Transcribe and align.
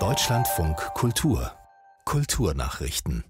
Deutschlandfunk 0.00 0.76
Kultur 0.94 1.52
Kulturnachrichten 2.04 3.22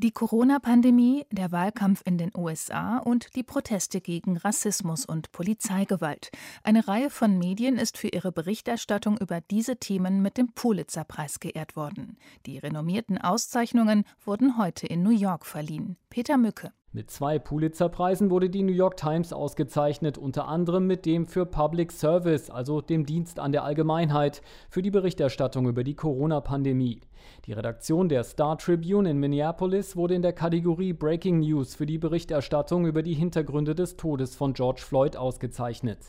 die 0.00 0.12
Corona-Pandemie, 0.12 1.26
der 1.32 1.50
Wahlkampf 1.50 2.02
in 2.04 2.18
den 2.18 2.30
USA 2.36 2.98
und 2.98 3.34
die 3.34 3.42
Proteste 3.42 4.00
gegen 4.00 4.36
Rassismus 4.36 5.04
und 5.04 5.32
Polizeigewalt. 5.32 6.30
Eine 6.62 6.86
Reihe 6.86 7.10
von 7.10 7.36
Medien 7.36 7.76
ist 7.78 7.98
für 7.98 8.06
ihre 8.06 8.30
Berichterstattung 8.30 9.18
über 9.18 9.40
diese 9.40 9.78
Themen 9.78 10.22
mit 10.22 10.38
dem 10.38 10.52
Pulitzer-Preis 10.52 11.40
geehrt 11.40 11.74
worden. 11.74 12.16
Die 12.46 12.58
renommierten 12.58 13.18
Auszeichnungen 13.18 14.04
wurden 14.24 14.56
heute 14.56 14.86
in 14.86 15.02
New 15.02 15.10
York 15.10 15.44
verliehen. 15.44 15.96
Peter 16.18 16.36
Mücke. 16.36 16.72
Mit 16.90 17.12
zwei 17.12 17.38
Pulitzer-Preisen 17.38 18.28
wurde 18.28 18.50
die 18.50 18.64
New 18.64 18.72
York 18.72 18.96
Times 18.96 19.32
ausgezeichnet, 19.32 20.18
unter 20.18 20.48
anderem 20.48 20.84
mit 20.84 21.06
dem 21.06 21.28
für 21.28 21.46
Public 21.46 21.92
Service, 21.92 22.50
also 22.50 22.80
dem 22.80 23.06
Dienst 23.06 23.38
an 23.38 23.52
der 23.52 23.62
Allgemeinheit, 23.62 24.42
für 24.68 24.82
die 24.82 24.90
Berichterstattung 24.90 25.68
über 25.68 25.84
die 25.84 25.94
Corona-Pandemie. 25.94 27.02
Die 27.46 27.52
Redaktion 27.52 28.08
der 28.08 28.24
Star 28.24 28.58
Tribune 28.58 29.08
in 29.08 29.18
Minneapolis 29.18 29.94
wurde 29.94 30.16
in 30.16 30.22
der 30.22 30.32
Kategorie 30.32 30.92
Breaking 30.92 31.38
News 31.38 31.76
für 31.76 31.86
die 31.86 31.98
Berichterstattung 31.98 32.84
über 32.84 33.04
die 33.04 33.14
Hintergründe 33.14 33.76
des 33.76 33.96
Todes 33.96 34.34
von 34.34 34.54
George 34.54 34.82
Floyd 34.84 35.16
ausgezeichnet. 35.16 36.00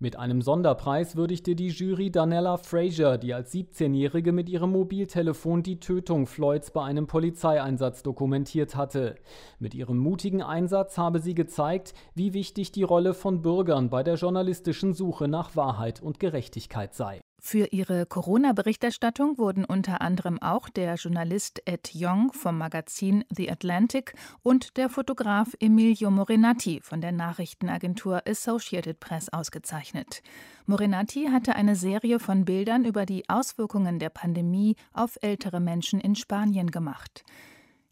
Mit 0.00 0.16
einem 0.16 0.42
Sonderpreis 0.42 1.16
würdigte 1.16 1.54
die 1.54 1.68
Jury 1.68 2.10
Danella 2.10 2.56
Fraser, 2.56 3.18
die 3.18 3.34
als 3.34 3.52
17-Jährige 3.52 4.32
mit 4.32 4.48
ihrem 4.48 4.72
Mobiltelefon 4.72 5.62
die 5.62 5.80
Tötung 5.80 6.26
Floyds 6.26 6.70
bei 6.70 6.82
einem 6.82 7.06
Polizeieinsatz 7.06 8.02
dokumentiert 8.02 8.76
hatte. 8.76 9.16
Mit 9.58 9.74
ihrem 9.74 9.98
mutigen 9.98 10.42
Einsatz 10.42 10.98
habe 10.98 11.20
sie 11.20 11.34
gezeigt, 11.34 11.94
wie 12.14 12.34
wichtig 12.34 12.72
die 12.72 12.82
Rolle 12.82 13.14
von 13.14 13.42
Bürgern 13.42 13.90
bei 13.90 14.02
der 14.02 14.14
journalistischen 14.14 14.94
Suche 14.94 15.28
nach 15.28 15.56
Wahrheit 15.56 16.02
und 16.02 16.20
Gerechtigkeit 16.20 16.94
sei. 16.94 17.20
Für 17.40 17.66
ihre 17.66 18.04
Corona-Berichterstattung 18.04 19.38
wurden 19.38 19.64
unter 19.64 20.00
anderem 20.00 20.42
auch 20.42 20.68
der 20.68 20.96
Journalist 20.96 21.62
Ed 21.66 21.92
Young 21.94 22.32
vom 22.32 22.58
Magazin 22.58 23.24
The 23.30 23.50
Atlantic 23.50 24.14
und 24.42 24.76
der 24.76 24.88
Fotograf 24.88 25.54
Emilio 25.60 26.10
Morinati 26.10 26.80
von 26.82 27.00
der 27.00 27.12
Nachrichtenagentur 27.12 28.22
Associated 28.26 28.98
Press 28.98 29.28
ausgezeichnet. 29.28 30.22
Morinati 30.66 31.28
hatte 31.30 31.54
eine 31.54 31.76
Serie 31.76 32.18
von 32.18 32.44
Bildern 32.44 32.84
über 32.84 33.06
die 33.06 33.28
Auswirkungen 33.28 34.00
der 34.00 34.10
Pandemie 34.10 34.74
auf 34.92 35.16
ältere 35.22 35.60
Menschen 35.60 36.00
in 36.00 36.16
Spanien 36.16 36.72
gemacht. 36.72 37.24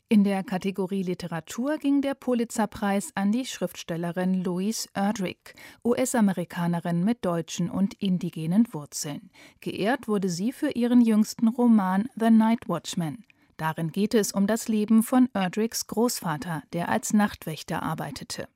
In 0.09 0.23
der 0.23 0.45
Kategorie 0.45 1.03
Literatur 1.03 1.79
ging 1.79 2.01
der 2.01 2.15
Pulitzerpreis 2.15 3.11
an 3.17 3.33
die 3.33 3.45
Schriftstellerin 3.45 4.45
Louise 4.45 4.89
Erdrich, 4.95 5.53
US-Amerikanerin 5.85 7.03
mit 7.03 7.25
deutschen 7.25 7.69
und 7.69 7.95
indigenen 7.95 8.73
Wurzeln. 8.73 9.31
Geehrt 9.61 10.07
wurde 10.07 10.29
sie 10.29 10.53
für 10.53 10.71
ihren 10.71 11.01
jüngsten 11.01 11.49
Roman 11.49 12.09
The 12.15 12.31
Night 12.31 12.69
Watchman. 12.69 13.25
Darin 13.57 13.91
geht 13.91 14.15
es 14.15 14.31
um 14.31 14.47
das 14.47 14.69
Leben 14.69 15.03
von 15.03 15.29
Erdrichs 15.35 15.89
Großvater, 15.89 16.63
der 16.73 16.89
als 16.89 17.13
Nachtwächter 17.13 17.83
arbeitete. 17.83 18.47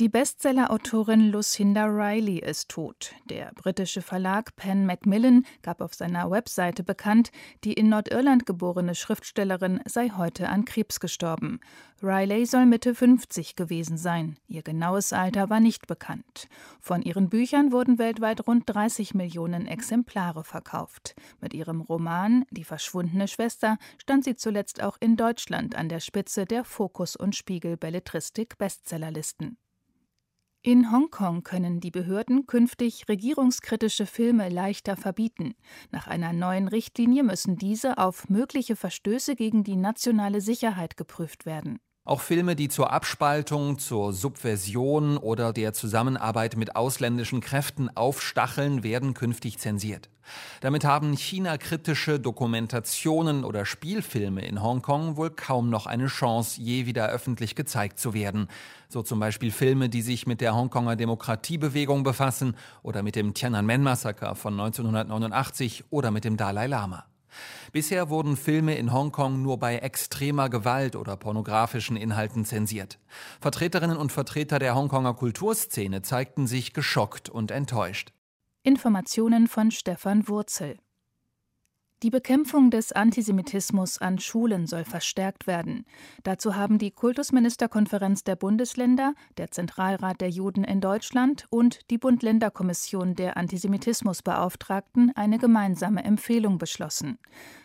Die 0.00 0.08
Bestsellerautorin 0.08 1.32
Lucinda 1.32 1.86
Riley 1.86 2.38
ist 2.38 2.68
tot. 2.68 3.10
Der 3.24 3.50
britische 3.56 4.00
Verlag 4.00 4.54
Penn 4.54 4.86
Macmillan 4.86 5.44
gab 5.62 5.80
auf 5.80 5.92
seiner 5.92 6.30
Webseite 6.30 6.84
bekannt, 6.84 7.32
die 7.64 7.72
in 7.72 7.88
Nordirland 7.88 8.46
geborene 8.46 8.94
Schriftstellerin 8.94 9.80
sei 9.86 10.10
heute 10.10 10.50
an 10.50 10.64
Krebs 10.64 11.00
gestorben. 11.00 11.58
Riley 12.00 12.46
soll 12.46 12.66
Mitte 12.66 12.94
50 12.94 13.56
gewesen 13.56 13.96
sein. 13.96 14.36
Ihr 14.46 14.62
genaues 14.62 15.12
Alter 15.12 15.50
war 15.50 15.58
nicht 15.58 15.88
bekannt. 15.88 16.46
Von 16.80 17.02
ihren 17.02 17.28
Büchern 17.28 17.72
wurden 17.72 17.98
weltweit 17.98 18.46
rund 18.46 18.70
30 18.72 19.14
Millionen 19.14 19.66
Exemplare 19.66 20.44
verkauft. 20.44 21.16
Mit 21.40 21.54
ihrem 21.54 21.80
Roman 21.80 22.44
Die 22.52 22.62
verschwundene 22.62 23.26
Schwester 23.26 23.78
stand 24.00 24.22
sie 24.22 24.36
zuletzt 24.36 24.80
auch 24.80 24.96
in 25.00 25.16
Deutschland 25.16 25.74
an 25.74 25.88
der 25.88 25.98
Spitze 25.98 26.44
der 26.44 26.62
Fokus 26.62 27.16
und 27.16 27.34
Spiegel 27.34 27.76
Belletristik 27.76 28.58
Bestsellerlisten. 28.58 29.58
In 30.62 30.90
Hongkong 30.90 31.44
können 31.44 31.78
die 31.78 31.92
Behörden 31.92 32.46
künftig 32.46 33.08
regierungskritische 33.08 34.06
Filme 34.06 34.48
leichter 34.48 34.96
verbieten. 34.96 35.54
Nach 35.92 36.08
einer 36.08 36.32
neuen 36.32 36.66
Richtlinie 36.66 37.22
müssen 37.22 37.56
diese 37.56 37.96
auf 37.96 38.28
mögliche 38.28 38.74
Verstöße 38.74 39.36
gegen 39.36 39.62
die 39.62 39.76
nationale 39.76 40.40
Sicherheit 40.40 40.96
geprüft 40.96 41.46
werden. 41.46 41.78
Auch 42.08 42.22
Filme, 42.22 42.56
die 42.56 42.70
zur 42.70 42.90
Abspaltung, 42.90 43.78
zur 43.78 44.14
Subversion 44.14 45.18
oder 45.18 45.52
der 45.52 45.74
Zusammenarbeit 45.74 46.56
mit 46.56 46.74
ausländischen 46.74 47.42
Kräften 47.42 47.94
aufstacheln, 47.94 48.82
werden 48.82 49.12
künftig 49.12 49.58
zensiert. 49.58 50.08
Damit 50.62 50.86
haben 50.86 51.14
China-kritische 51.18 52.18
Dokumentationen 52.18 53.44
oder 53.44 53.66
Spielfilme 53.66 54.40
in 54.40 54.62
Hongkong 54.62 55.18
wohl 55.18 55.28
kaum 55.28 55.68
noch 55.68 55.84
eine 55.84 56.06
Chance, 56.06 56.62
je 56.62 56.86
wieder 56.86 57.10
öffentlich 57.10 57.54
gezeigt 57.54 57.98
zu 57.98 58.14
werden. 58.14 58.48
So 58.88 59.02
zum 59.02 59.20
Beispiel 59.20 59.50
Filme, 59.50 59.90
die 59.90 60.00
sich 60.00 60.26
mit 60.26 60.40
der 60.40 60.54
Hongkonger 60.54 60.96
Demokratiebewegung 60.96 62.04
befassen 62.04 62.56
oder 62.82 63.02
mit 63.02 63.16
dem 63.16 63.34
Tiananmen-Massaker 63.34 64.34
von 64.34 64.54
1989 64.54 65.84
oder 65.90 66.10
mit 66.10 66.24
dem 66.24 66.38
Dalai 66.38 66.68
Lama. 66.68 67.04
Bisher 67.72 68.08
wurden 68.08 68.36
Filme 68.36 68.76
in 68.76 68.92
Hongkong 68.92 69.42
nur 69.42 69.58
bei 69.58 69.78
extremer 69.78 70.48
Gewalt 70.48 70.96
oder 70.96 71.16
pornografischen 71.16 71.96
Inhalten 71.96 72.44
zensiert. 72.44 72.98
Vertreterinnen 73.40 73.96
und 73.96 74.12
Vertreter 74.12 74.58
der 74.58 74.74
Hongkonger 74.74 75.14
Kulturszene 75.14 76.02
zeigten 76.02 76.46
sich 76.46 76.72
geschockt 76.72 77.28
und 77.28 77.50
enttäuscht. 77.50 78.12
Informationen 78.62 79.48
von 79.48 79.70
Stefan 79.70 80.28
Wurzel 80.28 80.76
die 82.04 82.10
Bekämpfung 82.10 82.70
des 82.70 82.92
Antisemitismus 82.92 83.98
an 83.98 84.20
Schulen 84.20 84.68
soll 84.68 84.84
verstärkt 84.84 85.48
werden. 85.48 85.84
Dazu 86.22 86.54
haben 86.54 86.78
die 86.78 86.92
Kultusministerkonferenz 86.92 88.22
der 88.22 88.36
Bundesländer, 88.36 89.14
der 89.36 89.50
Zentralrat 89.50 90.20
der 90.20 90.30
Juden 90.30 90.62
in 90.62 90.80
Deutschland 90.80 91.46
und 91.50 91.90
die 91.90 91.98
Bund-Länder-Kommission 91.98 93.16
der 93.16 93.36
Antisemitismusbeauftragten 93.36 95.10
eine 95.16 95.38
gemeinsame 95.38 96.04
Empfehlung 96.04 96.58
beschlossen. 96.58 97.18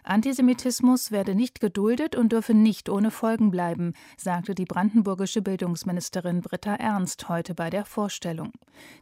Antisemitismus 0.03 1.12
werde 1.12 1.34
nicht 1.34 1.62
geduldet 1.62 2.16
und 2.16 2.31
dürfe 2.34 2.53
nicht 2.53 2.90
ohne 2.90 3.09
Folgen 3.09 3.52
bleiben, 3.52 3.94
sagte 4.18 4.53
die 4.53 4.66
brandenburgische 4.66 5.41
Bildungsministerin 5.41 6.41
Britta 6.41 6.75
Ernst 6.75 7.30
heute 7.30 7.56
bei 7.56 7.69
der 7.69 7.86
Vorstellung. 7.86 8.52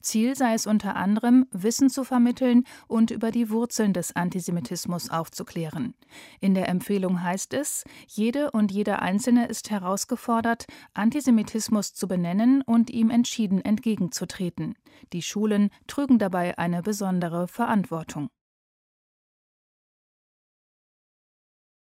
Ziel 0.02 0.36
sei 0.36 0.54
es 0.54 0.68
unter 0.68 0.96
anderem, 0.96 1.48
Wissen 1.52 1.90
zu 1.90 2.04
vermitteln 2.04 2.66
und 2.88 3.10
über 3.10 3.32
die 3.32 3.50
Wurzeln 3.50 3.94
des 3.94 4.16
Antisemitismus 4.16 5.10
aufzuklären. 5.10 5.96
In 6.40 6.54
der 6.54 6.70
Empfehlung 6.70 7.24
heißt 7.24 7.54
es, 7.54 7.84
jede 8.08 8.52
und 8.52 8.72
jeder 8.72 9.02
Einzelne 9.02 9.48
ist 9.48 9.72
herausgefordert, 9.72 10.66
Antisemitismus 10.94 11.94
zu 11.94 12.08
benennen 12.08 12.62
und 12.62 12.90
ihm 12.90 13.10
entschieden 13.10 13.64
entgegenzutreten. 13.64 14.76
Die 15.14 15.22
Schulen 15.22 15.70
trügen 15.88 16.20
dabei 16.20 16.58
eine 16.58 16.84
besondere 16.84 17.48
Verantwortung. 17.48 18.30